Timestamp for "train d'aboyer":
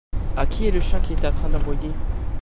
1.31-1.91